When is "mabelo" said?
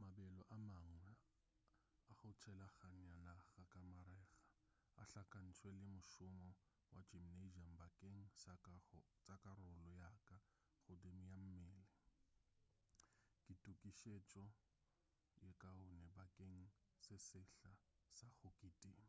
0.00-0.40